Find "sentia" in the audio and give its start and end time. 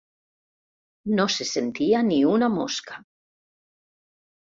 1.51-2.01